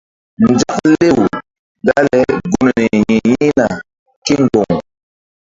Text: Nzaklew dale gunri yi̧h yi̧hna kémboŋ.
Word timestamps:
Nzaklew 0.51 1.19
dale 1.85 2.19
gunri 2.51 2.85
yi̧h 3.07 3.25
yi̧hna 3.29 3.67
kémboŋ. 4.25 4.69